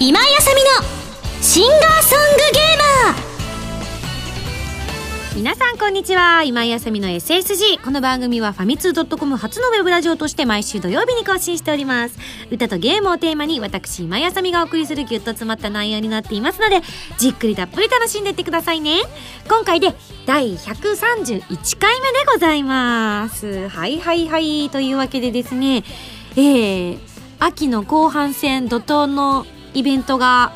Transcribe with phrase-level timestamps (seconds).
[0.00, 0.70] 今井あさみの
[1.42, 2.61] シンガーソングゲーム
[5.34, 6.42] 皆さんこんにちは。
[6.44, 12.18] 今井あさみの SSG この番組はファミツー .com 初のウェブラジオとして毎週土曜日に更新しております。
[12.50, 16.82] 歌とゲームをテーマに私今井あさみがお送りするギュッと詰まった内容になっていますので
[17.16, 18.98] じっくりたっぷり楽しんでいってくださいね。
[19.48, 19.94] 今回で
[20.26, 23.68] 第131回目でございます。
[23.68, 24.68] はいはいはい。
[24.68, 25.82] というわけでですね
[26.36, 26.98] えー、
[27.38, 30.52] 秋の後半戦怒涛のイベントが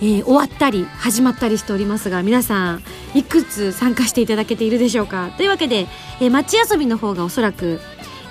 [0.00, 2.82] えー、終わったり始まったりしておりますが皆さん
[3.14, 5.30] いくつ参加していただけているでしょうか？
[5.36, 5.86] というわけで、
[6.20, 7.80] えー、街遊びの方がおそらく、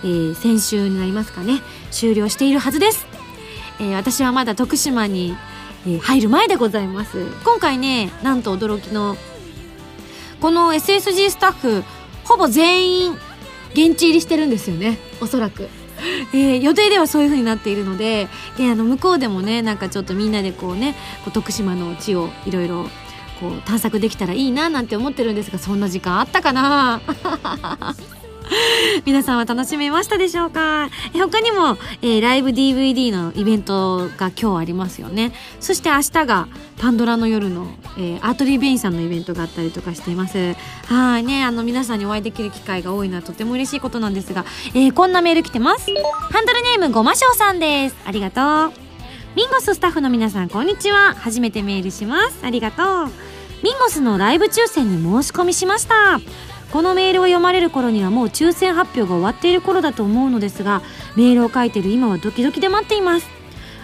[0.04, 1.62] えー、先週になりますかね。
[1.92, 3.08] 終了しているはずです、
[3.80, 5.36] えー、私はまだ徳島に、
[5.88, 7.26] え、入る前でございます。
[7.44, 9.18] 今回ねなんと驚きの
[10.42, 11.84] この SSG スタッフ
[12.26, 13.12] ほぼ全員
[13.74, 14.98] 現地入りしてるんですよね。
[15.22, 15.68] おそらく。
[16.34, 22.86] えー、予定ではそういう風になっているのでであの向こうでもねなんかちょっとみんなでこうねこう徳島の地をいろいろ
[23.40, 27.02] こう探索できたらいいななんて思ってるんですがそんな時間あったかな？
[29.06, 30.90] 皆さんは楽しめましたでしょうか？
[31.14, 35.34] 他にも、えー、ライブ DVD のイベントが今日ありますよね。
[35.60, 36.48] そして明日が
[36.80, 40.56] パンドラの夜の、えー、アートリー・ベインさんのイベントがあったりとかしています。
[40.86, 45.92] はいねあの皆さんにお会いできる機会が多いのはとても嬉しいことなんですが、えー、こんなメール来てます。
[46.32, 47.96] ハンドルネームごましょうさんです。
[48.06, 48.74] ありがとう。
[49.36, 51.14] ミンゴススタッフの皆さんこんにちは。
[51.16, 52.40] 初めてメールします。
[52.44, 53.08] ありがとう。
[53.64, 56.20] ミンゴスのライブ抽選に申し込みしました。
[56.76, 60.82] このメールを読まれる頃にはもう抽選発表が終わっている頃だと思うのですが
[61.16, 63.30] メールを書いている今はドキドキで待っています。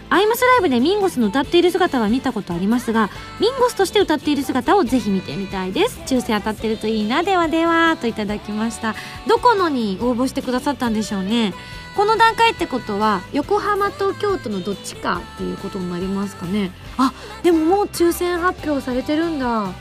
[0.09, 6.02] アイマスライブでミンゴスの歌っている姿は見たことありますがミンゴスとして歌っている姿をぜひ見てみたいです。
[6.02, 8.94] 抽選当たってるといいなではではといただきました。
[9.25, 11.53] どこのに応募してくださったんでしょうね。
[11.95, 16.72] この段階ってことは横浜と京都のどっちかっていうことになりますかね。
[16.97, 19.72] あでももう抽選発表されてるんだ。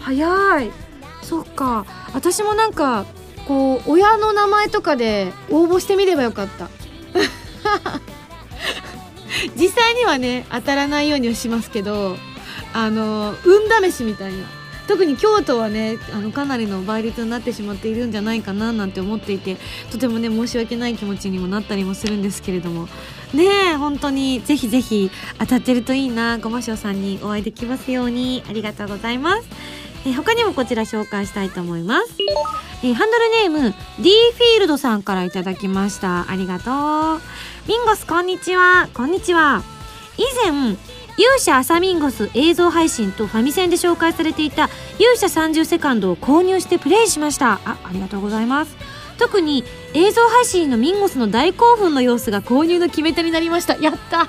[0.00, 0.85] 早い。
[1.26, 1.84] そっか。
[2.14, 3.04] 私もなんか
[3.48, 6.68] こう親の名前とかで応募してみればよかった。
[9.58, 12.16] 実際にはね当たらないようにはしますけど
[12.72, 14.38] あの運試しみたいな。
[14.86, 19.56] 特に京都はねあのかなりの倍率になってしまっているんじゃないかななんて思っていて
[19.90, 22.88] とてもね申し訳ない気持ちにもなったりもするんですけれども。
[23.34, 25.10] ねえ本当にぜひぜひ
[25.40, 26.38] 当たってるといいな。
[26.38, 28.44] ごましょうさんにお会いできますように。
[28.48, 29.85] ありがとうございます。
[30.06, 32.16] え他にもこちら紹介したいと思います、
[32.84, 36.30] えハンドルネーム D フィールドさんからいただきました。
[36.30, 37.20] ありがとう。
[37.66, 38.88] ミンゴスこんにちは。
[38.94, 39.64] こんにちは。
[40.16, 40.76] 以前
[41.18, 44.68] 勇者アサミンゴス映像配信とファミセンで紹介されていた
[44.98, 47.54] 勇者30セカンドを購入してプレイしました。
[47.64, 48.76] あありがとうございます。
[49.18, 49.64] 特に
[49.94, 53.76] 映像配信のミンゴスの大興奮の様子が購入の決め手になりました。
[53.76, 54.28] やった。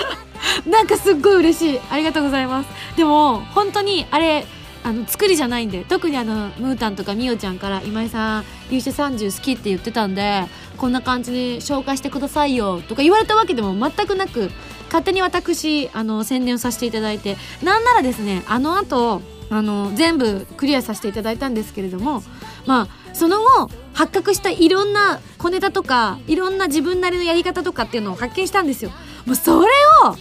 [0.64, 1.80] なんかすっごい嬉しい。
[1.90, 2.68] ありがとうございます。
[2.96, 4.46] でも本当にあれ
[4.86, 10.44] あの作りじゃないんで特にあのムータンとかみおちゃんから今井さん勇者30好きって言ってたんで
[10.76, 14.48] こんな感じで紹介してくださいよとか言われたわけでも全くなく
[14.84, 22.22] 勝手に私あの宣伝をさせていただいてなんならですねあの後あの全部クリアさせていただいたんですけれども
[22.64, 28.92] まあその後発覚したいろんな小ネタとかいろんな自分なりのやり方とかっていうのを発見したんですよ。
[29.24, 29.66] もうそれ
[30.04, 30.16] を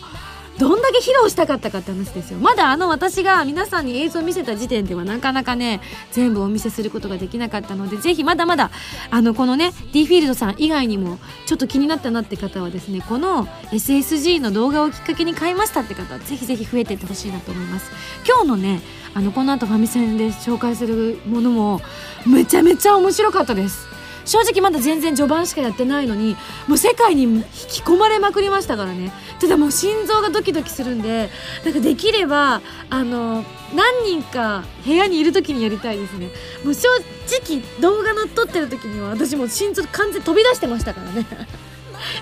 [0.57, 2.39] どんだけ披露したかったかって話ですよ。
[2.39, 8.71] まだあの私が皆さんに映像を見せた時点ではなかなかね全部お見せすることができなかったのでぜひまだまだ
[9.11, 17.91] あのこのね D フィールドさん以外にもちょっと気になったなって方はですねこの SSG の動画をきっかけに買いましたって方はぜひぜひ増えていってほしいなと思います。
[18.25, 18.81] 今日のね
[19.13, 21.81] あのこの後ファミセンで紹介するものも
[22.25, 23.87] めちゃめちゃ面白かったです。
[24.25, 26.35] 正直まだ全然序盤しかやってないのに
[26.67, 29.11] もう世界に引き込まれまくりましたからね。
[29.39, 31.29] ただもう心臓がドキドキするんで
[31.63, 33.43] なんかできればあの
[33.75, 36.29] 何人か部屋にいる時にやりたいですね。
[36.63, 36.87] もう正
[37.49, 41.25] 直動画の撮ってる時には私も心臓完全飛び出してましたからね。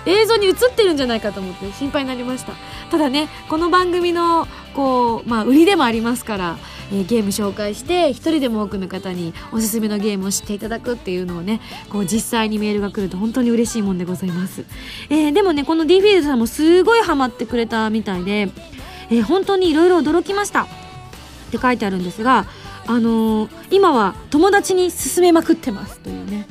[0.06, 2.52] 映像に映ってるんじゃないかと思って心配になりました。
[2.90, 6.56] ただねこの番組のこうまあ売りでもありますから
[6.92, 11.60] えー、ゲーム紹介して一人でも多くの方におすすめのゲームを知っていただくっていうのをね
[11.90, 14.64] こう実際にメールが来ると本当に嬉しいもんでございます、
[15.10, 18.48] えー、でもねこの D フィールドさんもすごいハマってくれたみたいで、
[19.10, 20.64] えー、本当にいろいろ驚きました。
[20.64, 20.66] っ
[21.50, 22.46] て書いてあるんですが
[22.86, 26.46] あのー、今は友達に勧めまくってますというね。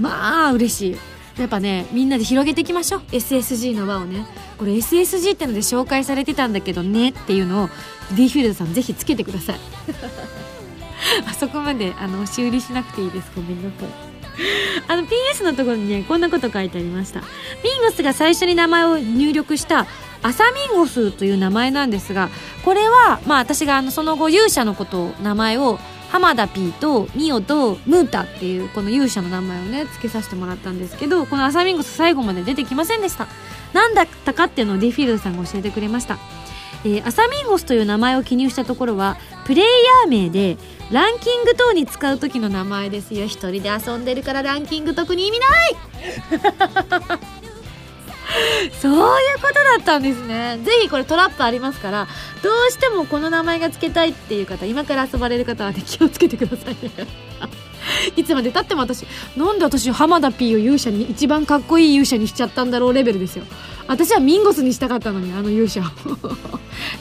[0.00, 0.96] まあ嬉しい。
[1.38, 3.00] やっぱねみんなで広げていきましょう。
[3.12, 4.26] SSG の輪をね。
[4.58, 7.68] これ SSG ってので紹介されてたんだけどねっていうのを
[8.14, 9.56] D フィールドさんぜひつけてください。
[11.26, 13.30] あそこまであの押し売りしなくていいです。
[13.34, 13.88] ごめんなさい。
[14.86, 17.20] あの PS のところにねこんなこと書いてありました。
[17.20, 17.26] ミ
[17.78, 19.86] ンゴスが最初に名前を入力した
[20.22, 22.28] アサミンゴスという名前なんですが
[22.64, 25.78] これはまあ私があのその後勇者のことを名前を
[26.10, 33.28] 浜田 P とミオとムータっていうこの勇者の名前をね付けさせてもらったんですけどこのアサミンゴス最後まで出てきませんでした。
[33.74, 36.18] 何だったかっていうのをディフィールドさんが教えてくれました。
[36.84, 40.56] えー、アサミンゴスという名前を記入したところはプレイヤー名で
[40.90, 43.26] ランキング等に使う時の名前ですよ。
[43.26, 45.76] 一人で遊んでるからランキング特に意味ない。
[48.80, 48.98] そういう
[49.40, 50.58] ことだったんですね。
[50.62, 52.08] ぜひこれトラップありますから
[52.42, 56.90] どうしてもこの名前が付けたいっていう方今から遊ばれる方はね気をつけてくださいね。
[58.16, 63.44] いつまでたっても私なんで私浜田 P を勇者に一番かっこいい勇者にしちゃったんだろうレベルですよ。
[63.86, 65.82] 私はミンゴスにしたかったのにあの勇者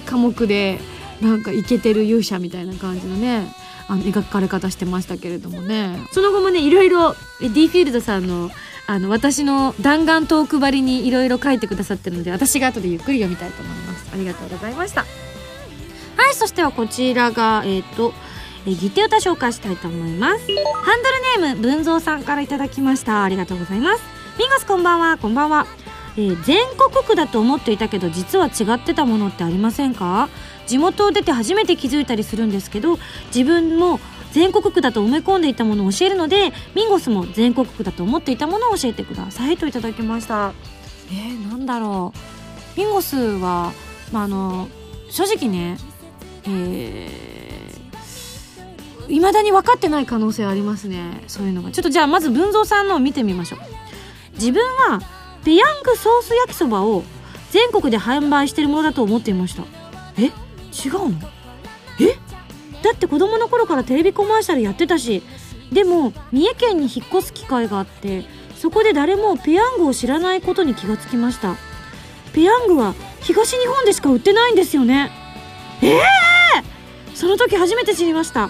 [0.05, 0.79] 科目 で
[1.19, 3.53] なんかイケてる勇者みたいな感じのね
[3.89, 5.99] あの描かれ方してましたけれどもね。
[6.11, 8.49] その後もねいろいろ D フィールドさんの
[8.89, 14.09] あの私の弾丸トークばりにいろいろ書いてくださってるので私が後でゆっくり読みたいと思います。
[14.13, 15.01] ありがとうございました。
[15.01, 15.07] は
[16.31, 18.13] いそしてはこちらがえっ、ー、と
[18.65, 20.47] えギテ歌紹介したいと思います。
[20.47, 21.03] ハン
[21.37, 23.23] ドルネーム文蔵さんからいただきました。
[23.23, 24.03] ありがとうございます。
[24.39, 25.17] ミンゴスこんばんは。
[25.17, 25.67] こんばんは。
[26.15, 30.29] えー、全国区だと思っていたけど実は違ってたものってありませんか？
[30.65, 32.97] 地元を出て初めて気づいたりするんですけど
[33.27, 33.99] 自分も
[34.37, 40.53] 全国区だと思い込んでいたものを教えるのでミンゴスも全国区だと思っていたものを教えてくださいといただきました。
[41.09, 42.13] えー、なんだろ
[42.75, 42.79] う。
[42.79, 43.73] ミンゴスは、
[44.11, 44.67] まあ、あの
[45.09, 45.79] 正直ね
[46.43, 51.23] えー、未だに分かってない可能性ありますね。
[51.25, 51.71] そういうのが。
[51.71, 53.59] ちょっとじゃあまず文蔵さんのを見てみましょう。
[54.33, 55.01] 自分は
[55.43, 57.03] ペヤングソース焼きそばを
[57.49, 59.63] 全国で販売してるものだと思っていました。
[60.19, 60.25] え？
[60.25, 60.29] 違
[60.89, 61.27] うの？
[61.99, 62.15] え？
[62.83, 65.23] だって子供の頃からテレビコマーシャルやってたし
[65.71, 68.25] でも三重県に引っ越す機会があって
[68.55, 71.55] そこで誰もペヤングを知らないことに気がつきました。
[72.33, 75.11] ペヤングは東日本でしか売ってないんですよね。
[75.81, 78.49] ええー、その時初めて知りました。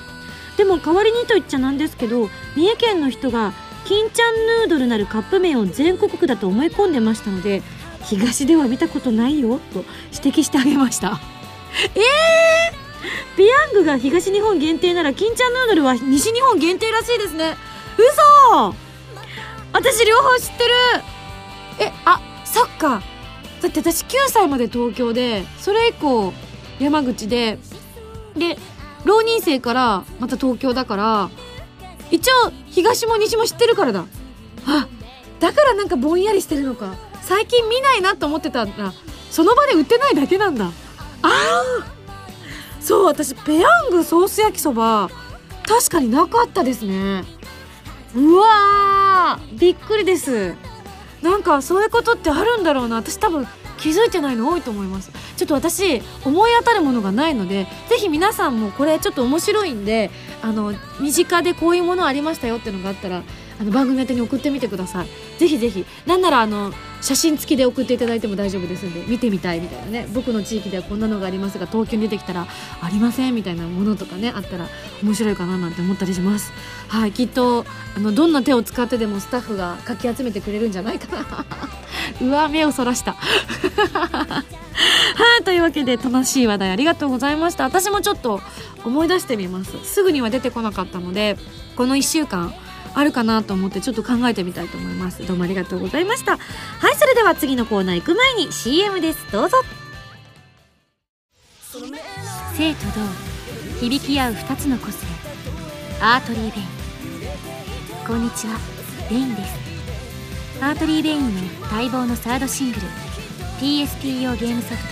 [0.55, 3.53] でも代わりにと言っちゃなんですけど三重県の人が
[3.85, 7.61] 金ちゃんヌードルなるカップ麺を全国区だと思い込んでましたので
[8.03, 11.19] 東では見たことないよと指摘してあげました。
[11.95, 12.86] えー、
[13.35, 17.55] ペヤングが東日本限定なら金ちゃんヌードルは西日本限定らしいですね。
[17.97, 18.73] 嘘！
[19.73, 20.73] 私両方知ってる。
[21.79, 23.01] えあそっか。
[23.61, 26.33] だって私9歳まで東京でそれ以降
[26.79, 27.59] 山口で
[28.35, 28.57] で
[29.03, 31.29] 浪人生からまた東京だから
[32.11, 34.05] 一応東も西も知ってるからだ。
[34.65, 34.87] あ
[35.39, 36.95] だからなんかぼんやりしてるのか。
[37.21, 38.93] 最近見ないなと思ってたら
[39.29, 40.65] その場で売ってないだけなんだ。
[40.65, 40.71] あ
[41.21, 41.96] あ
[42.87, 45.09] そう私ペヤングソース焼きそば
[45.67, 47.25] 確かになかったですね。
[48.15, 50.55] うわーびっくりです。
[51.21, 52.95] なんかそういうことってあるんだろうな。
[52.95, 53.45] 私多分
[53.77, 55.11] 気づいてないの多いと思います。
[55.35, 60.09] ちょっと私思い当たるものがないのでぜひ皆さんもこれちょっと面白いんで
[60.41, 63.21] あの身近でこういうものありましたよっていうのがあったら
[63.59, 65.07] あの番組宛に送ってみてください。
[65.39, 65.85] ぜひぜひ。
[66.05, 66.71] なんならあの
[67.01, 70.07] 写真付きで送っていただいても大丈夫ですんで見てみたいみたいなね。
[70.13, 72.47] 僕の地域ではこんなのがありますが東京に出てきたら
[72.81, 74.67] ありませんみたいなものとかねあったら
[75.03, 76.51] 面白いかななんて思ったりします。
[76.87, 77.65] はいきっと
[77.95, 81.45] あのどんな手を使ってでもスタッフがかき集めてくれるんじゃないかな。
[82.21, 83.15] うわ目をそらした。
[85.17, 87.63] はいというわけで楽しい話題ありがとうございました。
[87.63, 88.41] 私もちょっと
[88.85, 89.71] 思い出してみます。
[89.83, 91.37] すぐには出てこなかったので
[91.75, 92.53] この1週間
[92.93, 95.25] あるかなと思ってちょっと考えてみたいと思います。
[95.25, 96.37] どうもありがとうございました。
[96.37, 99.31] はいそれでは次のコーナー行く前に CM です。
[99.31, 99.57] どうぞ。
[102.55, 102.85] 生と
[103.79, 105.05] 同響き合う2つの個性。
[106.01, 108.07] アートリー・ベイン。
[108.07, 108.57] こんにちは。
[109.09, 109.53] ベインです。
[110.61, 111.41] Artery Vein の
[111.71, 112.81] 待望のサードシングル。
[113.59, 114.83] PSP 用ゲームソフ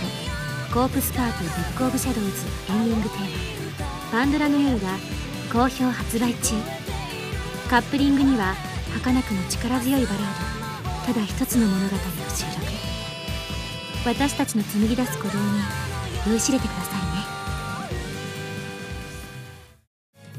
[0.70, 2.30] ト「コープスパーティー Book of Shadows」
[2.68, 4.88] エンディングテーマ「パンドラの夜」が
[5.52, 6.75] 好評発売中。
[7.68, 8.54] カップリングには
[8.94, 10.22] 儚くも力強いバラー
[11.06, 11.12] ド。
[11.12, 11.98] ただ一つの物語を
[12.30, 12.66] 収録。
[14.04, 15.60] 私たちの紡ぎ出す鼓動に
[16.28, 17.00] 酔いしれてください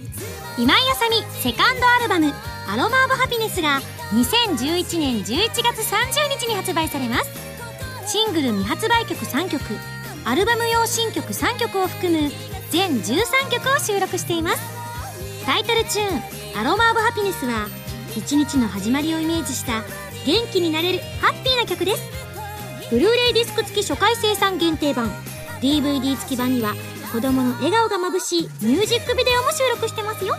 [0.08, 0.18] ね。
[0.58, 2.34] 今井あさみセカンドアルバム
[2.72, 3.82] 「アロマ・オブ・ハピネス」が
[4.14, 7.30] 2011年11月30日に発売されます。
[8.08, 9.62] シングル未発売曲3曲
[10.24, 12.32] アルバム用新曲3曲を含む
[12.70, 14.62] 全13曲を収録しています。
[15.46, 17.68] タイトルチューンアロマ・オブ・ハピネスは
[18.16, 19.84] 一日の始まりをイメージした
[20.26, 22.02] 元気になれるハッピーな曲です。
[22.90, 25.12] ブルーレイディスク付き初回生産限定版。
[25.62, 26.74] DVD 付き版には
[27.14, 30.36] 子供の笑顔がまぶしいミュージックビデオも収録してますよ。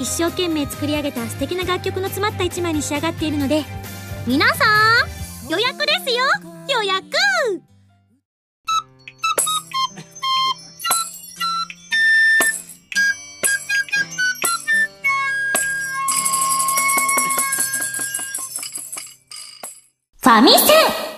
[0.00, 3.64] 一生懸命作り上げた素敵な楽曲の詰まった一枚に仕上がっているので
[4.26, 4.64] 皆さ
[5.46, 6.24] ん予約ですよ！
[6.68, 7.04] 予約！
[20.30, 21.10] ァミセン。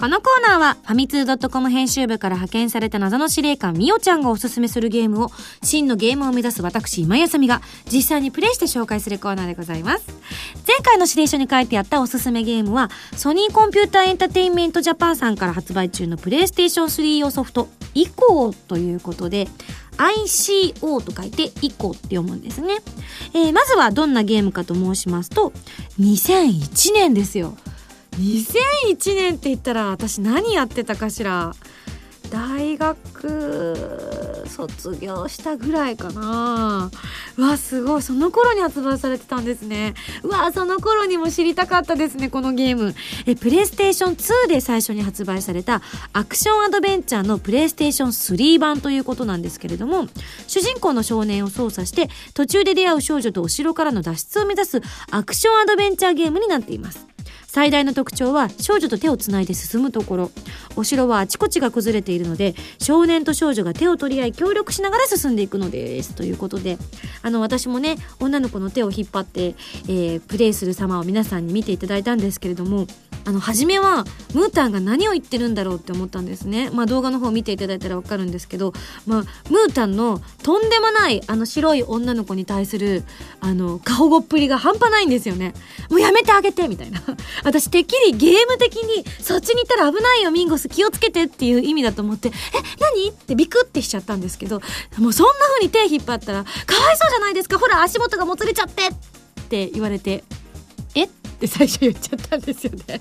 [0.00, 7.60] このコーナーはファミツー .com 編集部から派遣された謎の司令官みおちゃんがおすすめするゲームを真のゲームを目指す私今やさみが
[7.92, 10.06] 実際にプレイして紹介するコーナーでございます
[10.68, 19.48] 前回の指令書に書いてあったおすすめゲームはソニーコンピューターエンターテインメントジャパンさんから発売中のプレイステーション3用ソフトイコーということで
[19.96, 22.74] ICO と書いてイコって読むんですね、
[23.34, 25.52] えー、まずはどんなゲームかと申しますと
[25.98, 27.58] 2001年ですよ。
[28.18, 31.54] 2001年って言ったら私何やってたかしら？
[32.30, 36.90] 大学卒業したぐらいかな。
[37.38, 38.02] うわすごい。
[38.02, 39.94] その頃に発売されてたんですね。
[40.22, 42.94] うわその頃にも知りたかったですねこのゲーム。
[43.24, 45.80] えプレイステーション2で最初に発売された
[46.12, 50.06] アクションアドベンチャーのプレイステーション3版ということなんですけれども
[50.46, 57.06] 主人公の少年を操作して途中で出会う少女とお城からの脱出を目指すアクションアドベンチャーゲームになっています。
[57.48, 60.30] 最大の特徴は少女と手をつないで進むところ。
[60.76, 66.14] お城はあちこちが崩れているので少年と少女が手を取り合い協力しながら進んでいくのです。
[66.14, 66.78] ということで
[67.22, 69.56] あの私もね女の子の手を引っ張って、
[69.88, 72.86] えー、プレイする様を皆さんに見ていただいたんですけれども
[73.28, 76.70] あの初めはムータンが何を言ってるんだろうって思ったんですね。
[76.70, 78.72] まあ動画の方見ていただいたらわかるんですけど
[79.06, 79.20] まあ
[79.50, 83.04] ムータンのとんでもないあの白い女の子に対する
[83.40, 85.52] あの過保護っぷりが半端ないんですよね。
[85.90, 87.02] もうやめてあげてみたいな。
[87.44, 92.32] 私てっきりゲーム的にそっちに行ったら危ないよミンゴス気をつけてっていう意味だと思ってえ
[92.80, 93.10] 何？
[93.10, 94.62] ってビクってしちゃったんですけど
[94.96, 97.58] もうそんな風に手引っ張ったらかわいそうじゃないですか。
[97.58, 98.94] ほら足元がもつれちゃってっ
[99.50, 100.24] て言われて
[100.94, 101.04] え？
[101.04, 101.08] っ
[101.38, 103.00] て最初言っちゃったんですよね。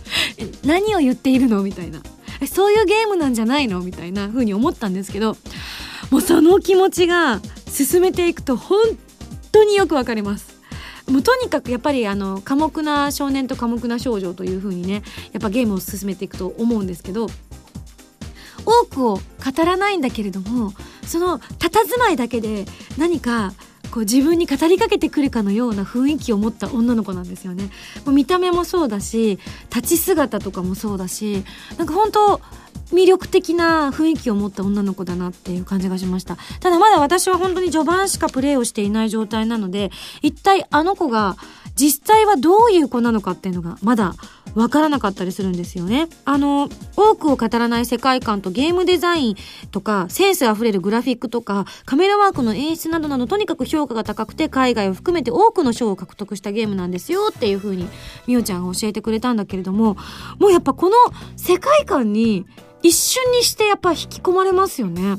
[0.64, 2.00] 何を言っているのみたいな。
[2.46, 5.36] そういうゲームなんじゃないのみたいな風に思ったんですけど
[6.10, 8.80] もうその気持ちが進めていくと本
[9.52, 10.52] 当によくわかります。
[11.08, 15.02] もうとにかくやっぱりあの寡黙な少年と寡黙な少女という風にね
[15.32, 17.26] やっぱゲームを進めていくと思うんですけど
[18.64, 19.22] 多くを語
[19.64, 20.72] らないんだけれども
[21.04, 23.52] その佇まいだけで何か
[23.92, 27.70] こう自分に語りかけてくるかのような雰囲気を持った女の子なんですよね。
[28.04, 29.38] もう見た目もそうだし
[29.72, 31.44] 立ち姿とかもそうだし
[31.76, 32.40] なんか本当
[32.92, 36.36] 魅力的な雰囲気を持った女の子だなっていう感じがしました。
[36.60, 41.36] ただまだ私は本当に序盤しかプレイをしていない状態なので、一体あの子が
[41.74, 44.14] 実際はどういう子なのかっていうのがまだ
[44.54, 46.08] わからなかったりするんですよね。
[46.24, 49.36] あの、多くを語らない世界観とゲームデザイン
[49.70, 57.88] とか、センスあふれるグラフィックとか、カメラワークの演出などなどとにかく評価が高くて、海外を含めて多くの賞を獲得したゲームなんですよっていう風に、
[58.26, 59.96] みおちゃんが教えてくれたんだけれども、
[60.38, 60.96] もうやっぱこの
[61.36, 62.44] 世界観に
[62.82, 65.16] 一瞬にしてやっぱ引き込まれますよね。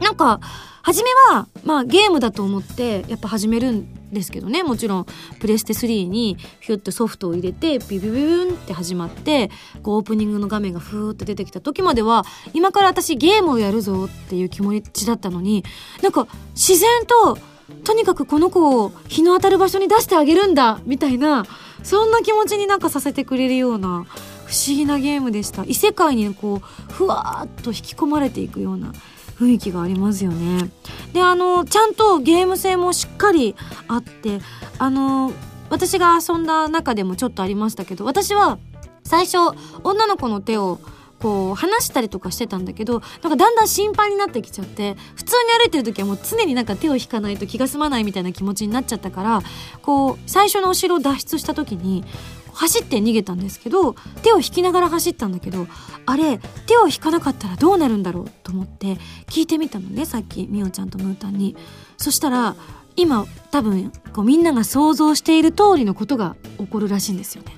[0.00, 0.40] なんか、
[0.84, 4.62] 初めは、まあゲームだと思ってやっぱ始めるんですけどね。
[4.62, 5.06] もちろん
[5.40, 9.50] プレステ3にヒュッてソフトを入れてビビビビンって始まって
[9.82, 15.64] こうオープニングの画面がふーって出てきた時までは今から私ゲームをやるぞっていう気持ちだったのに
[16.02, 17.38] なんか自然と
[17.84, 21.46] とにかくこの子を日の当たる場所に出してあげるんだみたいな
[21.82, 24.04] そんな気持ちになんかさせてくれるような
[24.44, 25.64] 不思議なゲームでした。
[25.64, 28.92] 異世界にこうふわーっと引き込まれていくような
[29.38, 30.70] 雰囲気がありますよね。
[31.12, 33.54] であのちゃんとゲーム性もしっかり
[33.88, 34.40] あって
[34.78, 35.32] あの
[35.70, 38.58] 私が遊んだ中でもちょっとありましたけど私は
[39.04, 39.38] 最初
[39.82, 40.80] 女の子の手を
[41.20, 49.42] こう話したりとかしてたんだけどなんかだんだん心配になってきちゃって普通に歩いてる時はもう常になんか手を引かないと気が済まないみたいな気持ちになっちゃったから
[49.80, 52.04] こう最初のお城を脱出した時に
[52.54, 55.66] 走って逃げたんですけど手を引きながら走ったんだけど
[56.06, 58.96] あれ手を引かなかったらどうなるんだろうと思って
[59.26, 61.56] 聞いてみたのねさっきみおちゃんとムータンに。
[61.96, 62.56] そしたら
[62.96, 67.52] 今多分こうみんなが想像している通りのことが起こるらしいんですよね。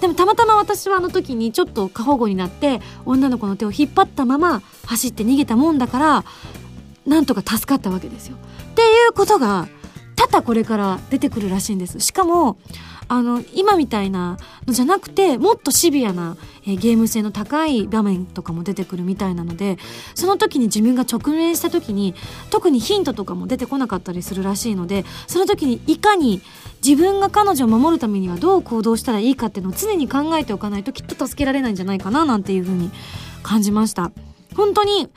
[0.00, 6.24] でもたまたま私はあの時にちょっと過保護になって女の子の手を引っ張ったまま走って逃げたもんだから
[7.06, 8.36] なんとか助かったわけですよ。
[8.36, 9.68] っていうことが
[10.14, 12.00] 多々これから出てくるらしいんです。
[12.00, 12.58] しかも
[13.08, 14.36] あの今みたいな
[14.66, 19.78] のじゃなくてもっとシビアな、えー、ゲーム性の高い場面とかも出てくるみたいなので
[20.14, 22.14] その時に自分が直面した時に
[22.50, 26.42] 特にヒントとかも出てこなかったりするらしいのでその時にいかに
[26.84, 32.90] 自分が彼女を守るためにはどう行動したらいいかっていうのを常に考えておかないときっと助けられないんじゃないかななんていうふうに
[33.42, 34.10] 感じました。
[34.56, 35.08] 本当に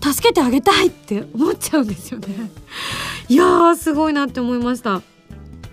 [0.00, 2.50] 助けてあげたいって思っちゃうんですよね
[3.28, 5.02] いやーすごいなって思いました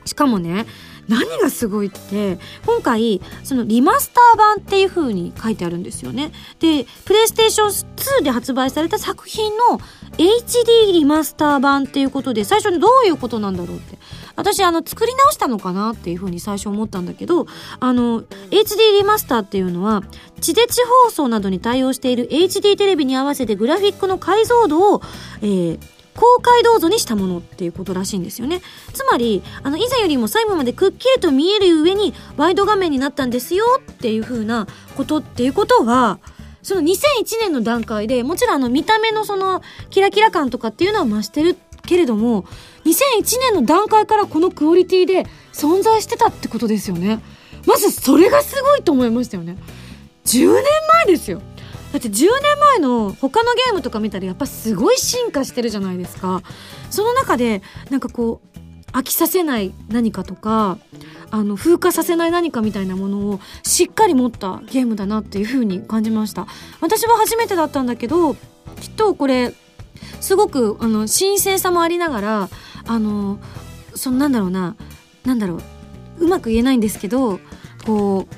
[0.05, 0.65] しかもね
[1.07, 6.31] 何がすごいって今回そのリマスター版っていう風に書いてあるんですよね。
[6.59, 7.67] でプレイステーション
[8.21, 9.79] 2で発売された作品の
[10.17, 13.97] HD リマスター版っていうことで最初にどういうことなんだろうって。
[14.35, 17.45] 私あの作り直したのかなっていう風に最初思ったんだけど
[17.79, 20.03] あの HD リマスターっていうのは
[20.41, 25.01] 地デ地放送などに対応している HD テレビに合わせてグラフィックの解像度を、
[25.41, 25.79] えー、
[26.15, 28.61] 高解像度にしたものっていうことらしいんですよね。
[28.93, 36.19] つまり、あの、以前よりも最後までくっきりと見える上にワイド画面になったんですよっていう風なことっていうことは、
[36.63, 36.95] その2001
[37.41, 42.45] 年の段階で、もちろんあの見た目のそのキラキラ感とかっていうのは増してるけれども、
[42.85, 47.21] 2001年の段階からこのクオリティで存在してたってことですよね。
[47.67, 49.57] まずそれがすごいと思いましたよね。
[50.25, 50.63] 10年
[51.05, 51.41] 前ですよ。
[51.95, 56.41] だって10年前の他のゲームとか見たらやっぱすごい進化してるじゃないですか。
[56.89, 60.77] その中でなんかこう飽きさせない何かとか
[61.31, 66.47] あの風化させない何かみたいなものをしっかり持ったゲームだなっていう風に感じました。
[66.81, 69.53] 私は初めてだったんだけどきっとこれ
[70.19, 72.49] すごくあの新鮮さもありながら
[72.87, 73.39] あの
[73.95, 74.75] そのなんだろうな
[75.23, 75.61] なんだろ
[76.19, 77.39] ううまく言えないんですけど
[77.85, 78.35] こう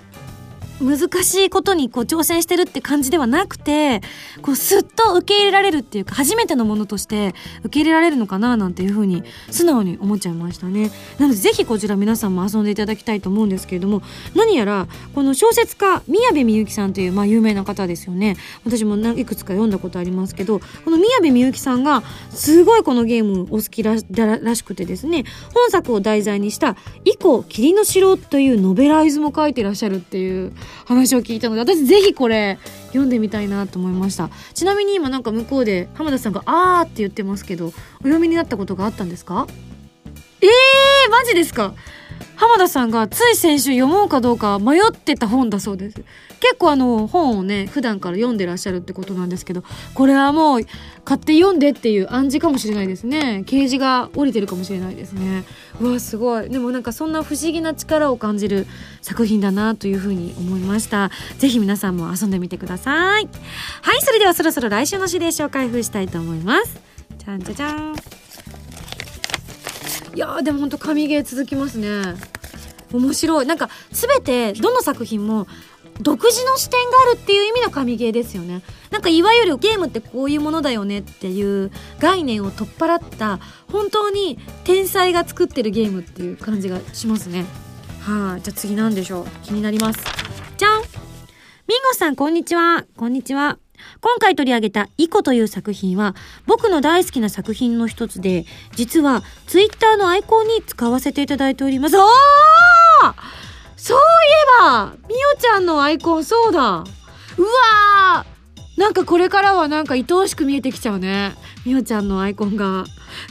[0.81, 4.01] 難しいことにこう挑戦してるって感じではなくて、
[4.41, 10.91] こうスッと受け入れられるっていうか、初めてのものとして受け入れられるのかななんていうふうに素直に思っちゃいましたね。
[11.19, 14.01] なのでぜひこちら皆さんも遊んでいただきたいと思うんですけれども、
[14.35, 18.37] 何やらこの小説家、宮部みゆきさんというまあ有名な方ですよね。
[18.63, 30.53] 私もいくつか読んだことありますけど、この宮部みゆきさんがすごいこのゲームお好きららしくてですね、本作を題材にした、以降霧の城というノベライズも書いてらっしゃるっていう
[30.85, 32.57] 話を聞いたので私ぜひこれ
[32.87, 34.29] 読んでみたいなと思いました。
[34.53, 39.47] ちなみに今なんか向こうで浜田さんが「あー」って言ってますけどお読みになったことがあったんですか？
[40.41, 41.73] えー、マジですか？
[42.37, 46.03] 浜田さんがつい先週読もうかどうか迷ってた本だそうです。
[46.39, 49.63] 結構あの本をね、普段から読んでらっしゃるってことなんですけど、
[49.95, 50.59] これはもう
[51.03, 53.43] 買って読んでっていう暗示かもしれないですね。
[53.47, 55.45] 啓示が降りてるかもしれないですね。
[55.81, 56.47] うわ、すごい。
[56.47, 58.67] でもなんかそんな不思議な力を感じる
[59.01, 61.09] 作品だなというふうに思いました。
[61.39, 63.27] ぜひ皆さんも遊んでみてください。
[63.81, 66.79] はい、それではそろそろ来週の指令書を開封したいと思います。
[67.17, 67.95] じゃんじゃじゃん。
[70.17, 72.15] いやでもほんと神ゲー続きますね
[72.93, 73.45] 面白い。
[73.45, 75.47] なんか全てどの作品も
[75.99, 78.61] 独自の視点があるっていう意味の神ゲーですよね。
[78.91, 83.39] なんかいわゆるゲームってこういうものだよねっていう概念を取っ払った
[83.71, 87.45] 本当に天才が作ってるゲームっていう感じがしますね。
[88.01, 89.25] はい、あ、じゃあ次なんでしょう？
[89.43, 89.99] 気になります。
[90.57, 90.81] じゃん。
[90.81, 90.87] ミン
[91.89, 92.85] ゴさんこんにちは。
[92.95, 93.57] こんにちは。
[94.01, 98.45] 今回取り上げたイコという作品は僕の大好きな作品の一つで、
[98.75, 101.97] 実はツイッターのアイコンに使わせていただいております。
[101.97, 102.05] ああ
[103.75, 104.01] そうい
[104.59, 108.37] えばみおちゃんのアイコンそうだうわー
[108.77, 111.33] なんかこれからはなんか愛おしく見えてきちゃうね。
[111.65, 112.85] みおちゃんのアイコンが。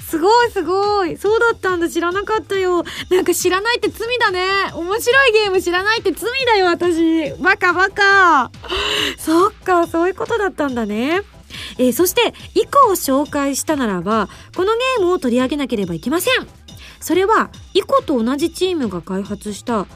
[0.05, 1.17] すごいすごい。
[1.17, 1.89] そうだったんだ。
[1.89, 2.83] 知らなかったよ。
[3.11, 4.73] なんか知らないって罪だね。
[4.75, 7.31] 面白いゲーム知らないって罪だよ、私。
[7.41, 8.51] バカバカ。
[9.19, 11.23] そっか、そういうことだったんだね。
[11.79, 16.49] えー、そして、以降紹介したならば、このゲームを取り上げなければいけません。
[17.01, 19.87] それは、イコと同じチームが開発した、ワン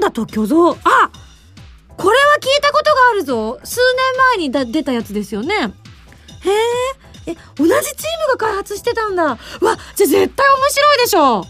[0.00, 0.70] ダと巨像。
[0.70, 0.76] あ
[1.96, 3.58] これは聞いたことがあるぞ。
[3.64, 3.80] 数
[4.36, 5.54] 年前に出たやつですよね。
[5.54, 6.50] へ
[7.26, 7.72] ええ同じチー
[8.28, 9.24] ムが開発してたんだ。
[9.24, 9.38] わ
[9.96, 11.44] じゃ絶対面白いでしょ。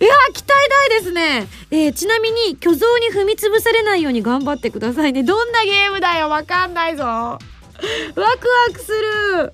[0.00, 1.48] いや期待大ですね。
[1.70, 5.22] えー、ちなみに巨像に踏み潰されないように頑張ってくださいね。
[5.22, 6.28] どんなゲームだよ。
[6.28, 7.38] わかんないぞ。
[8.14, 9.52] ワクワクする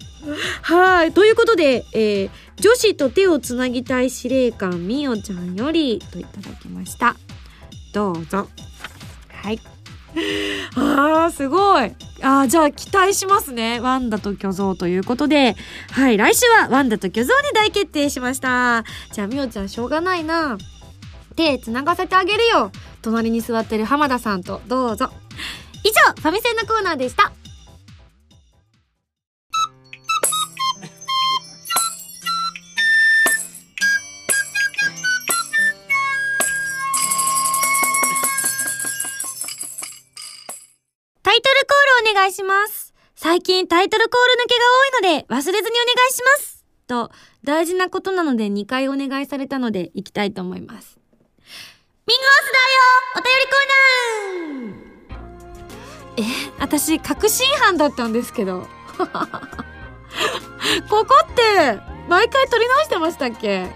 [0.63, 7.17] はいということで、えー、女子と手をつなぎたい司令官みおちゃんよりといただきました
[7.93, 8.49] どうぞ
[9.29, 9.61] はい
[10.77, 11.95] あー、すごい。
[12.23, 13.81] あー、じゃあ期待しますね。
[13.81, 15.57] ワンダと巨像ということで。
[15.91, 18.85] はい、来週はワンダと巨像に大決定しました。
[19.13, 20.59] じゃあ、みおちゃんしょうがないな。
[21.37, 22.73] 手繋がせてあげるよ。
[23.03, 25.11] 隣に座ってる浜田さんと、どうぞ。
[25.85, 27.33] 以上、ファミセンのコーナーでした。
[43.29, 44.65] 最近タイトルコール抜けが
[45.13, 45.63] 多いので忘れずにお願
[46.09, 46.65] いします。
[46.87, 47.11] と、
[47.45, 50.99] 大事なことなので2回お願いされたので行きたいと思います。
[52.07, 53.45] ミンゴスだよお便り
[56.17, 58.67] コーナーえ、私確信犯だったんですけど。
[60.89, 63.69] ここって毎回撮り直してましたっけ？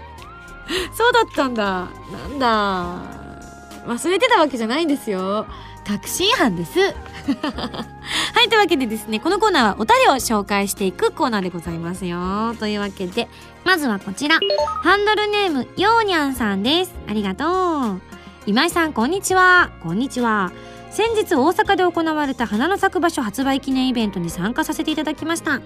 [0.97, 5.45] そうだったんだなんだ忘れてたわけじゃないんですよ
[5.85, 6.79] 確信犯です。
[7.43, 12.55] はいというわけでですねこのコーナーはお便りを紹介していくコーナーでございますよ。
[12.59, 13.27] というわけで
[13.63, 14.39] まずはこちら。
[14.83, 16.93] ハンドルネームようにゃんさんです。
[17.07, 18.01] ありがとう。
[18.45, 19.71] 今井さんこんにちは。
[19.81, 20.51] こんにちは。
[20.93, 25.59] 先日大阪で行われた花の咲く場所発売記念イベントに参加させていただきました。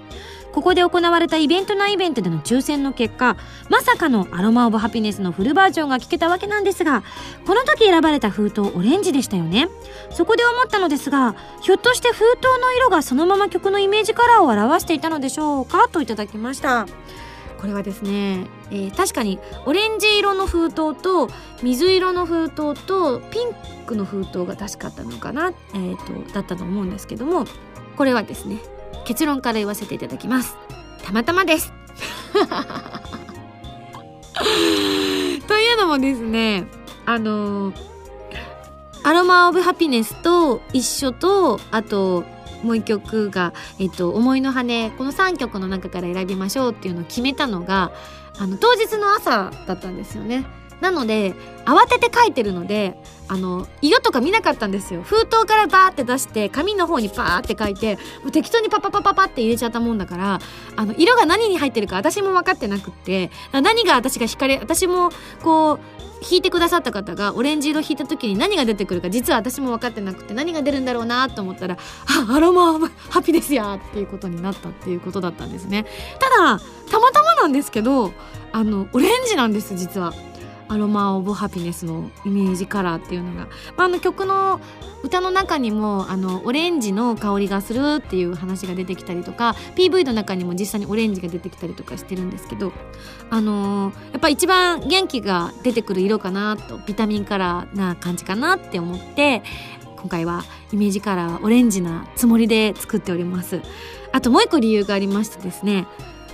[0.53, 3.35] ここで行われたイベント内イベントでの抽選の結果
[3.69, 7.03] まさかのアロマオブハピネスのフルバージョンが聞けたわけなんですが
[7.45, 9.67] この時選ばれた封筒オレンジでしたよね。
[10.11, 16.87] そこで思ったのですがひょっとして封筒の色がそのまま曲のイメージカラーを表していたのでしょうかといただきました。
[17.57, 21.29] これはですね、えー、確かにオレンジ色の封筒と
[21.63, 23.53] 水色の封筒とピン
[23.85, 27.45] クの封筒が確かあったのかな、えーと、だったと思うんですけども
[27.95, 28.57] これはですね
[29.05, 30.57] 結論から言わせていただきます。
[31.03, 31.71] たまたまです。
[35.47, 36.67] というのもですね
[37.05, 37.71] あの
[39.03, 42.25] アロマ・オブ・ハピネスと一緒とあと
[42.63, 47.91] もう一曲が、えっと、思いの羽この3曲の中から選びましょうっていうのを決めたのが
[48.37, 50.45] あの当日の朝だったんですよね。
[50.81, 51.33] なので
[51.65, 55.01] 慌てて書いてるのであの色とか見なかったんですよ。
[55.03, 60.39] 封筒からバーって出して紙の方にパーって書いてもう適当にパパパパパって入れちゃったもんだから
[60.75, 65.09] あの色が何に入ってるか私も分かってなくって何が私が惹かれ私も
[65.43, 65.79] こう
[66.29, 75.85] 引いてくださった方がオレンジ色引いた時に何が出てくるか実は私も分かってなくて何が出るんだろうなと思ったらあアロマハピですやっていうことになったっていうことだったんですね。
[76.19, 76.59] ただ
[76.89, 78.13] たまたまなんですけど
[78.51, 80.13] あのオレンジなんです実は。
[80.69, 84.59] アロマ・オブ・ハピネスのイメージカラーっていうのが、まあ、あの曲の
[85.03, 92.73] 歌の中にもあのオレンジの香りがするっていう話が出てきたりとか PV の中にも実際にオレンジが出てきたりとかしてるんですけど、
[93.29, 99.43] あのー、やっぱ一番元気が出てくる色かなとビタミンカラーな感じかなって思って
[99.97, 103.61] 今回はイメージカラーオレンジなつもりで作っております。
[104.11, 105.85] あともう一個理由がありましてですね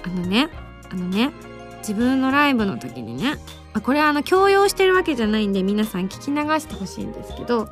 [0.04, 0.50] あのね
[0.89, 1.32] あのね
[1.80, 3.36] 自分のライブの時にね
[3.82, 7.70] これはあの強要してるわけじゃないんで皆さん聞き流してほしいんですけど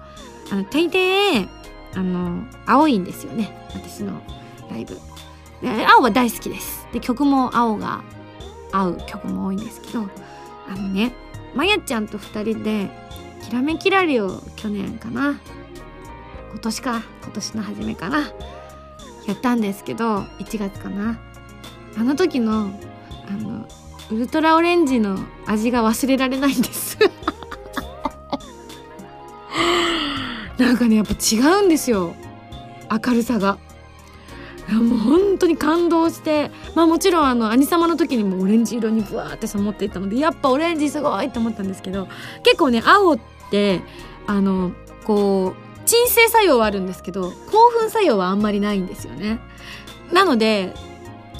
[0.52, 1.48] あの大抵
[1.94, 3.68] あの青いんですよね。
[3.74, 4.22] 私の
[4.70, 4.98] ライブ。
[5.64, 6.88] 青は大好きです。
[6.92, 8.02] で曲も青が
[8.72, 10.08] 合う曲も多いんですけど
[10.68, 11.14] あのね
[11.54, 12.90] まやちゃんと2人で
[13.44, 15.40] 「きらめきらり」を去年かな。
[16.52, 17.02] 今年か。
[17.24, 18.20] 今年の初めかな。
[19.28, 21.20] やったんですけど1月かな。
[21.98, 22.72] あの時の
[23.30, 23.68] あの
[24.12, 26.98] ウルトラオレンジの味が忘れられないんです。
[30.58, 32.14] なんかねやっぱ違うんですよ。
[32.92, 33.58] 明るさが。
[34.70, 42.08] もう本当に感動してまあもちろんあの兄様の時にもオレンジ色にブワーってさ持っていったのでやっぱオレンジすごいって思ったんですけど
[42.44, 43.20] 結構ね青っ
[43.50, 43.82] て
[44.28, 44.72] あの
[45.04, 49.40] こう鎮静作用はあるんですけど興奮作用はあんまりないんですよね。
[50.14, 50.74] なので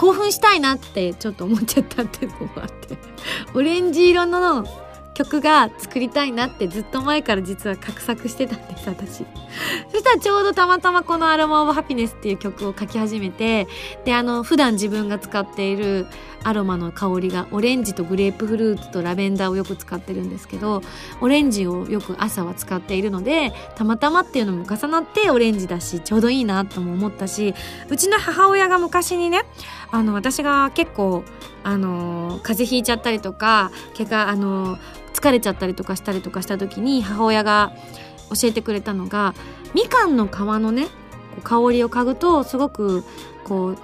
[0.02, 2.98] 興奮したいなってちょっと思っちゃったっていうのもあって。
[3.54, 4.66] オレンジ色の
[5.14, 9.26] 曲が作りたいなってずっと前から実は画策してたんです私。
[9.92, 13.68] そしたらちょうどたまたまこの「アロマ・オブ・ハピネス」っていう曲を書き始めて
[14.06, 16.08] であの普段自分が使っている
[16.44, 20.82] アロマの香りがオレンジとグレープフルーツとラベンダーをよく使ってるんですけど
[21.20, 27.54] オレンジをよく朝は使っているのでたまたまっていうのも重なってオレンジだしちょうどいいなとも思ったし
[27.90, 29.44] うちの母親が昔にね
[29.92, 31.24] あの私が結構
[31.64, 34.80] あの風邪ひいちゃったりとか怪我あの
[35.14, 37.74] 疲れちゃったりとかしたりとかした時に母親が
[38.30, 39.34] 教えてくれたのが
[39.74, 40.88] みかんの皮のね
[41.44, 43.04] 香りを嗅ぐとすごく
[43.44, 43.78] こう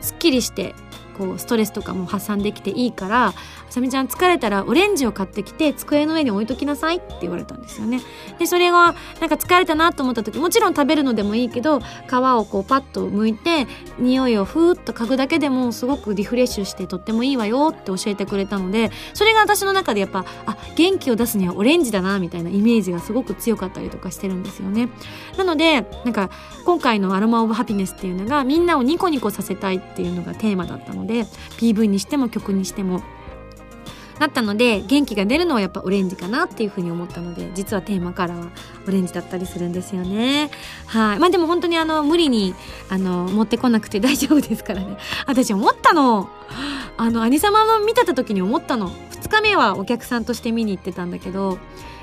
[0.00, 0.74] すっきりして
[1.10, 3.34] こうストレスとかも発散できていいからあ
[3.68, 8.00] さみちゃん疲れたらオレンジを買ってきて机の上に置いときなさいって言われたんですよね。
[8.38, 11.82] でそれがなんか疲れたなと思った時もちろん食べるのでもいいけど皮
[12.14, 13.66] をこうパッと剥いて
[13.98, 24.88] 匂いをふーっと嗅ぐだけでもすごくリフレッシュしてとってもいいわよって教えてくれたのでそれが私の中でやっぱあ元気を出すにはオレンジだなみたいなイメージがすごく強かったりとかしてるんですよね。
[25.36, 26.30] なのでなんか
[26.64, 31.24] 今回の「アロマ・オブ・ハピネス」っていうのがみんなをニコニコさせたいっていうのがテーマだったのでで
[31.58, 33.02] PV にしても曲にしても。
[34.20, 38.50] なったので元気が出るのはやっぱオレンジかなっていうふうに思ったので実はテーマカラーは
[38.86, 40.50] オレンジだったりするんですよね。
[40.84, 41.18] はい。
[41.18, 42.54] まあでも本当にあの無理に
[42.90, 44.98] あの持ってこなくて 大丈夫ですからね。
[45.26, 46.28] 私思ったの。
[46.98, 48.90] あの兄様の見てた時に思ったの。
[48.90, 51.58] 2日目はお客さんとして見に行ってたんだけど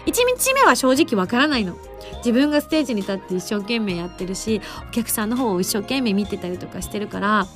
[0.08, 1.78] 1日目は正直わからないの。
[2.18, 7.48] 自分がステージに立って一生懸命やってるしお客さんの方を一生懸命見てたりとかしてるから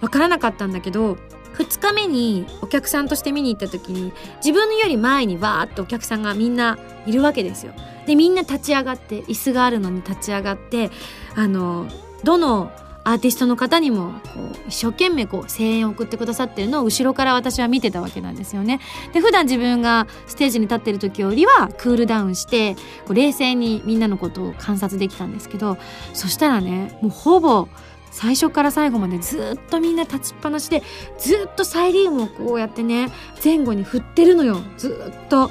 [0.00, 1.16] わからなかったんだけど
[1.54, 7.72] 2日目にお客さんとして見に行った時に自分より前にわーっとお客さんがみんないるわけですよ。
[8.06, 10.90] でみんな立ち上がって椅子があるのに立ち上がって
[11.34, 11.86] あの
[12.24, 18.80] どのアーティストの方にもこう一生懸命こう声援を送ってくださってるのを後ろから私は見てたわけなんですよね。
[19.12, 22.74] で普段自分がステージに立ってる時よりはクールダウンして
[23.06, 25.78] こう冷静にみんなのことを観察できたんですけど
[26.12, 27.68] そしたらねもうほぼ
[28.10, 30.82] 最初から最後までずっとみんな立ちっぱなしで
[31.18, 33.08] ずっとサイリウムをこうやってね
[33.42, 34.60] 前後に振ってるのよ。
[34.76, 35.50] ずっと。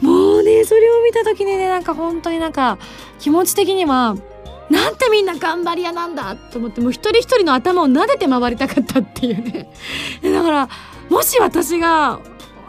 [0.00, 2.78] もうねそれを見た時にねなんか本当になんか
[3.18, 4.16] 気持ち的には
[4.70, 9.70] なんてみんな頑張り屋なんだと思ってもう一人一人の頭を撫でて回りたかったっていうね。
[10.22, 10.68] だから
[11.10, 12.20] もし私が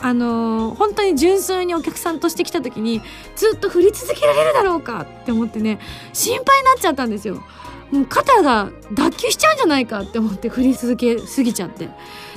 [0.01, 3.01] あのー、本当に純粋にお客さんとして来た時に
[3.35, 5.79] ずっと振り続けられるだろうかって思ってね
[6.13, 7.41] 心配になっちゃったんですよ。
[7.91, 11.89] もう肩が脱臼しちゃうんじゃないかって思って振り続けすぎちゃって。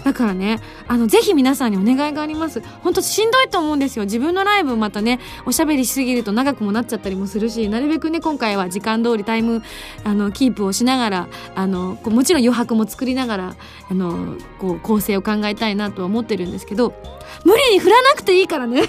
[0.04, 2.62] だからねあのぜひ皆さんにお願いがあります。
[2.82, 4.04] 本当しんどいと思うんですよ。
[4.04, 9.62] 自分のライブまたねおしゃべりしすぎると長くもなっちゃったりもするしなるべくね今回は時間通りタイム
[10.04, 13.56] あのキープをしながらあのこうもちろん余白も作りながら
[13.90, 16.94] あのこう構成を考えたいなとは思ってるんですけど
[17.44, 18.84] 無理に振らなくていいからね。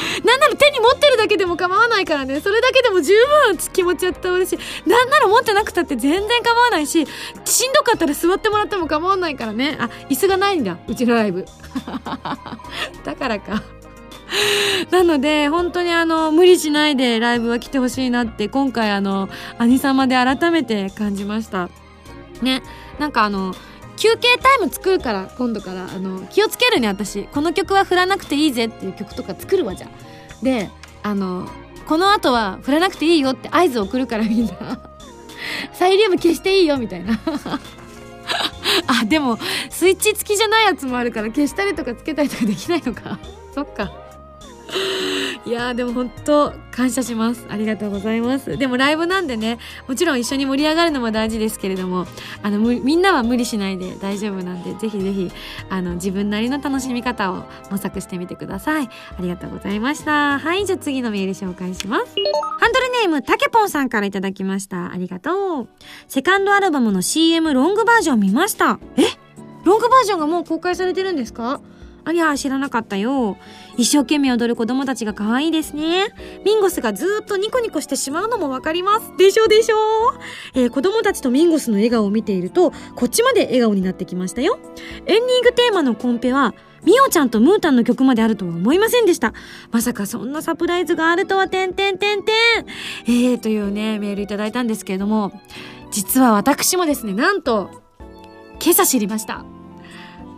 [0.24, 2.40] なんなら手に持ってるだけでも構わないからね。
[2.40, 3.14] それだけでも十
[3.46, 7.06] 分気持ちは伝わるしなんなら持ってなくたって全然構わないし
[7.44, 9.76] しんどかったら座ってもらっても構わないからね。
[9.80, 11.44] あ椅子がないんだうちのライブ。
[13.04, 13.62] だからか。
[14.90, 21.68] なので本当にあの無理しないでライブは来てほしいなって今回あの兄様で改めて感じました。
[22.42, 22.62] ね。
[22.98, 23.54] なんかあの
[24.00, 25.84] 休憩タイム作るから今度から。
[25.84, 27.24] あの気をつけるね私。
[27.24, 29.88] この曲は振らなくていいぜっていう曲とか作るわじゃ
[30.42, 30.70] で
[31.02, 31.48] あの
[31.86, 34.80] この後は振らなくていいよって合図を送るからみんな。
[35.72, 37.20] サイリウム消していいよみたいな。
[38.86, 43.18] あでもスイッチ付きじゃないやつもあるから消したりとかつけたりとかできないのか。
[43.54, 43.92] そっか。
[45.46, 47.46] いやでも本当感謝します。
[47.48, 48.56] ありがとうございます。
[48.56, 52.06] でもライブなんでねもちろん一緒に盛り上がるのも大事ですけれども
[52.42, 55.30] あのみんなは無理しないで大丈夫なんでぜひぜひ
[55.68, 58.86] あの自分なりの楽しみ方を模索してみてください。
[58.86, 60.38] ありがとうございました。
[60.38, 62.14] はいじゃあ次のメール紹介します。
[62.58, 64.92] ハンドルネームたけぽんさんからいただきました。
[64.92, 65.68] ありがとう。
[66.06, 68.78] セカンドアルバムの CM ロングバージョン見ました。
[68.96, 69.02] え？
[69.64, 71.60] ロングバージョンがもう公開されてるんですか？
[72.04, 73.36] ありゃ知らなかったよ
[73.76, 76.08] 一生懸命踊る子供たちが可愛いですね
[76.44, 79.76] ミンゴスがずっとニコニコしてしまうのもわかりますでしょでしょ
[80.54, 84.58] えー、子供たちとミンゴスの笑顔を見ているとこっちまで笑顔になってきましたよ
[85.06, 89.34] エンディングテーマのコンペはミオちゃんとムータンの曲まであるとは思いませんでした。
[89.70, 92.34] まさかそんなサプライズがあるとは、てんてんてんてん。
[93.06, 95.32] えー、というね、メールいただいたんですけれども、
[95.90, 97.70] 実は私もですね、なんと、
[98.62, 99.44] 今朝知りました。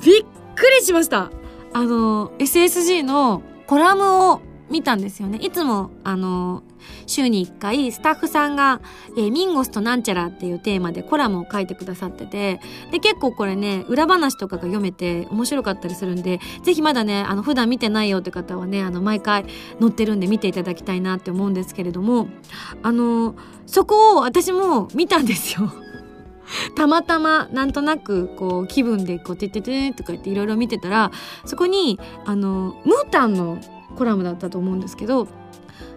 [0.04, 0.24] びっ
[0.56, 1.30] くりしました。
[1.72, 5.38] あの、SSG のコラムを見たんですよね。
[5.38, 6.62] いつも、あの、
[7.06, 8.80] 週に1回スタッフさんが、
[9.16, 19.44] えー、ミンゴスとなんちゃらっていうテーマでコラムを書いてくださってて、で、結構これね、裏話とかが読めて面白かったりするんで、ぜひまだね、あの、普段見てないよって方はね、あの、毎回
[19.80, 22.28] 載ってるんで見ていただきたいなって思うんですけれども、
[22.82, 23.34] あの、
[23.66, 25.72] そこを私も見たんですよ。
[26.76, 31.10] たまたまなんとなくこう気分でこう「ててて」とか言っていろいろ見てたら
[31.44, 33.58] そこにあのムータンの
[33.96, 35.28] コラムだったと思うんですけど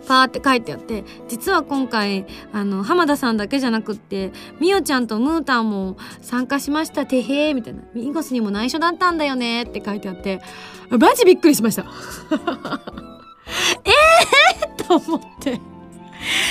[0.08, 10.42] パーって書いてあって実は今回あの浜田さんだけじゃなくってみおちゃんとムータンも参加しましたてへーみたいなミンゴスにも内緒だったんだよねって書いてあって
[10.90, 11.86] マジびっくりしました
[13.84, 15.75] ええ、と思って。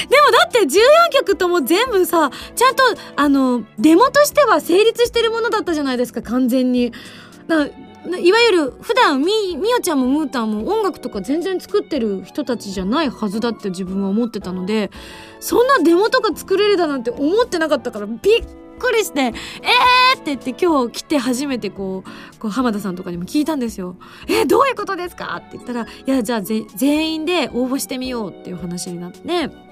[0.09, 0.79] でもだって14
[1.13, 2.83] 曲とも全部さ、ちゃんと、
[3.17, 6.93] あの、デモとしては成立してるものだったじゃないですか、完全に。
[7.49, 7.67] だ
[8.21, 14.91] いわゆる普段みみおちゃんもムータンも音楽とか全然作ってる人たちじゃないはずだって自分は思ってたので
[15.41, 18.21] そんなデモとか作れるだなんて思ってなかったからびっ
[18.79, 19.33] くりして「えー!」
[20.21, 23.97] って言って今日来て初めてこうこう浜田さんとかにも聞いたんですよ。
[24.29, 25.37] えー、どういうことですか？
[25.39, 29.64] って言ったら「いやじゃあ全員で応募してみよう」っていう話になって。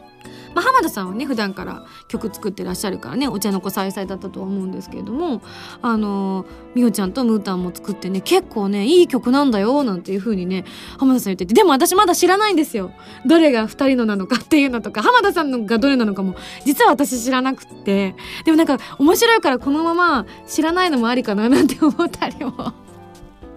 [0.55, 5.43] まあ、浜田さんはね普段から曲作ってらっしゃるからねお茶の子さいさいだったとは思うんですけれども
[5.81, 10.65] あのみおちゃんとムータンも作ってね結構ねいい曲なんだよなんていう風にね
[10.99, 12.93] 浜田さん言っててでも私まだ知らないんですよ。
[13.27, 16.35] どれが2人のなのかっていうのとか浜田さんのがどれなのかも
[16.65, 18.15] 実は私知らなくって。
[18.45, 22.73] でもなんか面白いからこのまま知らないのもありかななんて思ったりも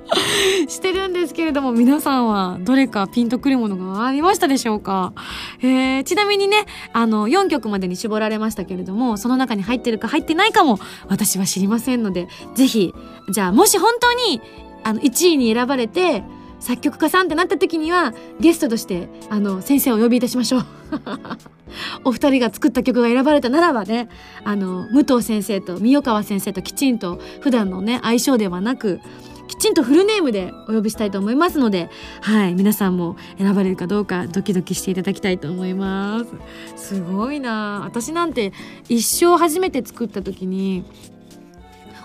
[0.67, 5.13] してるんですけれども、皆さんはどれかピンとくるものがありましたでしょうか？
[5.61, 12.93] えー、ちなみにね、あの、4曲までに絞られましたけれども、その中に入ってるか入ってないかも私は知りませんので、ぜひ、
[13.29, 14.41] じゃあもし本当に、
[14.83, 16.23] あの、1位に選ばれて、
[16.59, 20.65] 作曲家さんってなった時には、ゲストとして、あの、先生をお呼びいたしましょう。
[22.05, 24.07] お二人が作った曲が選ばれたならばね、
[24.43, 28.99] あの、武藤先生と三代川先生ときちんと普段のね、相性ではなく、
[29.47, 31.89] きちんとフルネームでお呼びしたいと思いますので、
[32.21, 36.23] はい、皆さんも選ばれるかどうかドキドキしていただきたいと思いま
[36.75, 36.95] す。
[36.95, 38.53] すごいな私なんて
[38.89, 40.85] 一生初めて作った時に、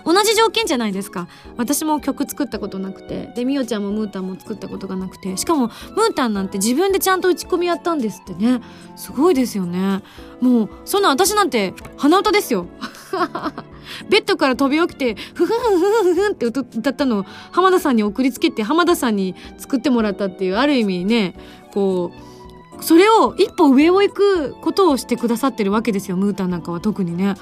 [0.05, 1.27] 同じ条件じゃないですか。
[1.57, 3.31] 私も曲作ったことなくて。
[3.35, 5.37] でみおちゃんもムータンも作ったことがなくて。
[5.37, 8.61] しかもムータンなんて自分でちゃんと打ち込みやったんですってね。
[8.95, 10.01] すごいですよね。
[10.39, 12.67] もうそんな私なんて鼻歌ですよ。
[14.09, 21.35] ベッドから飛び起きて、ふふふふふふんって歌ったのを浜田さんに送りつけて浜田さんに作ってもらったっていう、ある意味ね、
[21.73, 22.11] こ
[22.79, 27.35] う、それを一歩上を行くことをしてくださってるわけですよ、ムータンなんかは特にね。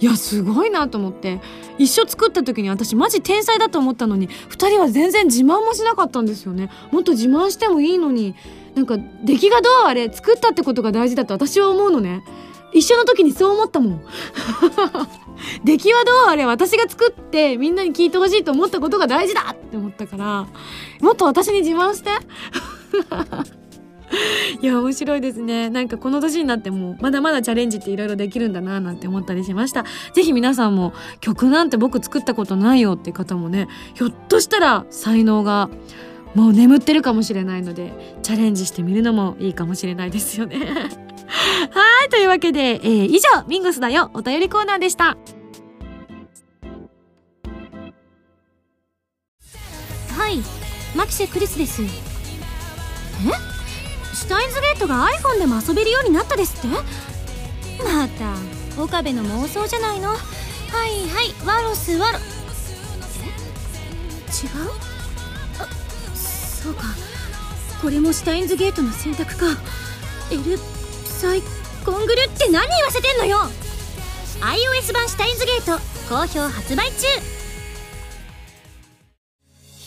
[0.00, 1.40] いや、すごいなと思って。
[1.78, 6.70] 一緒作った時に私マジ天才だと思ったのに、二人は全然自慢もしなかったんですよね。
[6.90, 8.34] もっと自慢してもいいのに、
[8.74, 12.22] なんか、出来がどうあれ、作ったってことが大事だと私は思うのね。
[12.72, 14.04] 一緒の時にそう思ったもん。
[15.64, 20.46] 出来はどうあれ私が作ってみんなに聞いてほしいと思ったことが大事だって思ったから、
[21.00, 22.10] もっと私に自慢して。
[24.60, 25.70] いや、面白いですね。
[25.70, 29.84] なんかこの年になっても、まだまだチャレンジっていろいろできるんだななんて思ったりしました。
[30.14, 35.70] ぜひ皆さんも、曲なんて僕作ったことないよって方もね、ひょっとしたら才能が、
[36.34, 37.92] もう眠ってるかもしれないので、
[38.22, 40.58] チャレンジしてみるのもいいかもしれないですよね。
[41.70, 45.16] はい、というわけで、えー、以上、ミンゴスだよ、お便りコーナーでした。
[50.16, 50.38] はい、
[50.96, 51.82] マキシェクリスです。
[51.82, 53.49] え？
[54.30, 56.68] タインズゲートが iPhone でも遊べるようになったですって？
[57.82, 58.36] また、
[58.80, 60.10] 岡部の妄想じゃないの？
[60.10, 60.18] はい
[61.08, 62.18] はい、ワロスワロ。
[62.18, 62.22] 違う？
[65.58, 65.66] あ、
[66.14, 66.84] そうか。
[67.82, 69.46] これもシュタインズゲートの選択か。
[70.30, 70.58] L
[71.04, 71.42] サイ
[71.84, 73.38] コングルって何言わせてんのよ
[74.40, 75.72] ？iOS 版シュタインズゲート
[76.08, 77.06] 好評発売中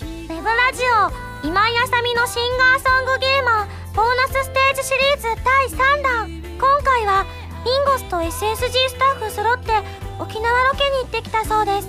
[0.01, 6.41] ウェブラジオ今井あさみのシンガーソングゲーマーボーナスステージシリーズ第3弾。
[6.57, 7.25] 今回は
[7.63, 9.71] ミンゴスと SSG スタッフ揃って
[10.19, 11.87] 沖縄ロケに行ってきたそうです。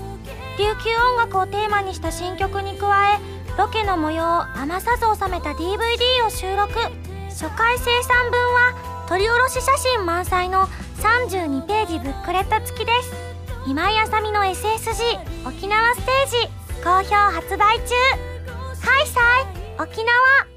[0.59, 3.19] 琉球音楽をテーマにした新曲に加え
[3.57, 6.75] ロケの模様を余さず収めた DVD を収録。
[7.31, 10.67] 初回生産分は撮り下ろし写真満載の
[11.01, 13.15] 32ページブックレット付きです。
[13.67, 16.37] 今井あさみの SSG 沖縄ステージ
[16.85, 17.95] 好評発売中。
[18.83, 20.54] ハイサイ沖縄。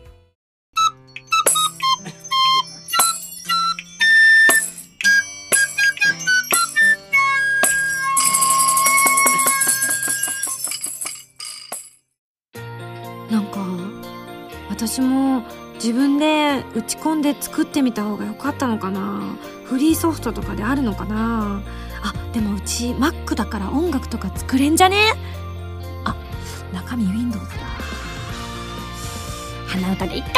[14.77, 19.21] 私も自分で打ち込んで作ってみた方が良かったのかな。
[19.65, 21.63] フリーソフトとかであるのかな。
[22.03, 25.13] あでもうち Mac だから音楽とか作れんじゃね？
[26.05, 26.15] あ
[26.71, 27.47] 中身 Windows だ
[29.67, 30.29] 鼻歌でいっか。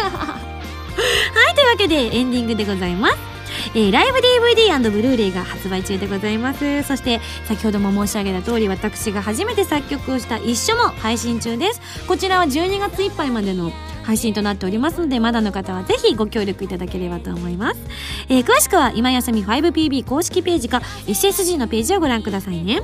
[0.08, 0.40] は
[1.50, 3.27] いというわけでエンディングでございます。
[3.74, 6.82] えー、ライブ DVD& ブルーレイが発売中でございます。
[6.82, 11.80] そして先ほども申し上げた通り私が初めて作曲をした一緒も配信中です。
[12.06, 13.72] こちらは12月いっぱいまでの
[14.04, 17.80] 配信となっておりますのでまだの方はぜひご協力いただければと思います、
[18.30, 22.80] えー、詳しくは今やさみ 5PB 公式ページか SSG のページをご覧くださいね。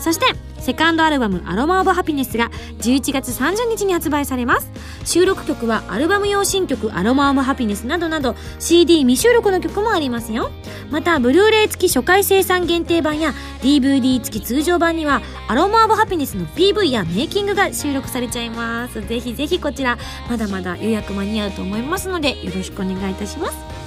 [0.00, 0.26] そして
[0.66, 2.50] セカンドアルバム「アロマ・オブ・ハピネス」が
[2.80, 4.68] 11月30日に発売されます。
[5.04, 10.50] 収録曲はアルバム用新曲「アロマ・オブ・ハピネス」などなど CD 未収録の曲もありますよ。
[10.90, 19.00] またブルーレイ付き初回生産限定版や DVD 付き通常版には「アロマ・オブ・ハピネス」の PV やメイキングが収録されちゃいます。
[19.06, 19.98] ぜひぜひこちら
[20.28, 23.85] まだまだ予約間に合うと思いますのでよろしくお願いいたします。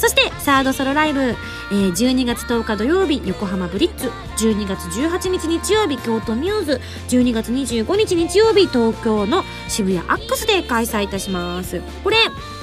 [0.00, 4.08] そしてサードソロライブ、えー、12月10日土曜日横浜ブリッツ。
[4.38, 6.80] 12月18日日曜日京都ミューズ。
[7.10, 11.82] 12月25日日曜日東京の渋谷アックスで開催いたします。
[12.02, 12.16] これ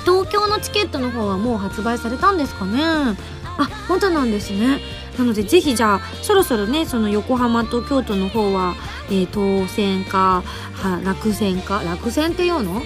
[0.03, 2.81] 東京のチケットの方はもう発売されたんですかね？
[2.81, 4.79] あ本当なんですね。
[5.19, 8.73] なのでぜひじゃあそろそろねその横浜と京都の方は、
[9.09, 10.41] えー、当選か
[10.73, 12.81] は落選か落選っていうの？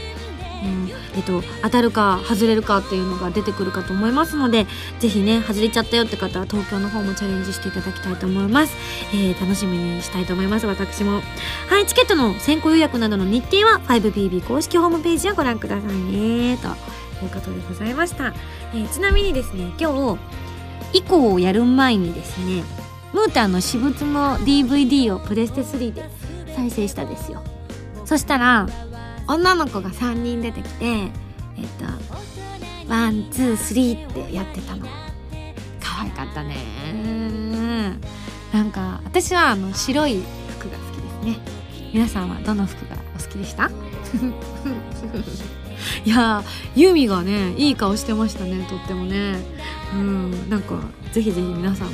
[0.63, 1.01] うん。
[1.15, 4.65] えっと、当たるか外れるかっていうのが出てくるかと思いますので
[4.99, 8.75] ぜひね外れちゃったよって方は東京の方もチャレンジしていただきたいと思います、
[9.13, 11.21] えー、楽しみにしたいと思います私も。
[11.67, 16.67] はいチケットの先行予約などの日程は 5BB 公式ホームページをご覧くださいねと
[17.25, 18.33] いうことでございました、
[18.73, 20.19] えー、ちなみにですね今日
[20.93, 22.63] 以降をやる前にですね
[23.13, 26.09] ムータンの私物の DVD をプレステ3で
[26.55, 27.43] 再生したですよ。
[28.05, 28.67] そしたら
[29.33, 31.09] 女の子が3人出てきてえっ
[31.77, 31.85] と
[32.87, 34.85] one two three ってやってたの。
[35.79, 36.55] 可愛かったね。
[38.51, 40.21] なんか私はあの白い
[40.59, 41.39] 服が好きですね。
[41.93, 43.69] 皆さんはどの服がお好きでした？
[46.05, 46.43] いや
[46.75, 49.35] ユミがねいい顔してましたねとってもね。
[49.93, 50.49] うん。
[50.49, 50.75] なんか
[51.13, 51.93] ぜひぜひ皆さんも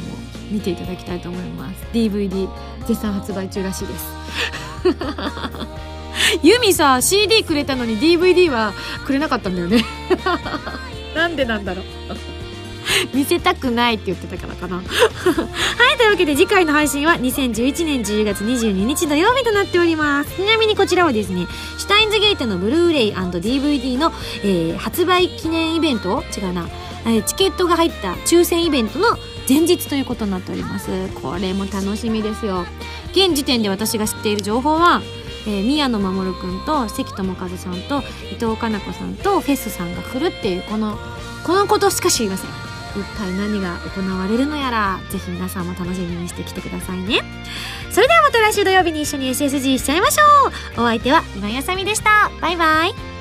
[0.49, 1.75] 見ていただきたいと思います。
[1.93, 2.47] DVD
[2.88, 4.05] 絶賛発売中らしいです
[6.43, 8.73] ユミさ CD くれたのに DVD は
[9.05, 9.83] くれなかったんだよね。
[11.15, 11.85] なんでなんだろう。
[13.13, 14.77] 見せたくないって言ってたからかな。
[14.81, 20.35] はいというわけで次回の配信は2011年10月22日土曜日となっております。
[20.35, 24.13] ちなみにこちらはですねシュタインズゲートのブルーレイ &DVD の、
[24.43, 26.67] えー、発売記念イベント違うな、
[27.05, 29.17] えー、チケットが入った抽選イベントの
[29.49, 30.89] 前日ということになっております。
[31.21, 32.65] これも楽しみですよ。
[33.11, 35.01] 現時点で私が知っている情報は
[35.47, 40.97] えー、宮野守君と関智和さんと伊藤かな子さんとフェスさんが来るっていうこの
[41.43, 42.49] このことしか知りません。
[42.95, 47.21] 一体何が行われるのやらぜひ皆さんも楽しみにしてきてくださいね。
[47.91, 50.81] それではまた来週土曜日に一緒に SSG しちゃいましょう。
[50.81, 52.31] お相手は今やさみでした。
[52.41, 53.16] バイバイ。